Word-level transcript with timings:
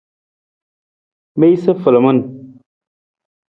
Miisa 1.39 1.71
falaman. 1.83 2.17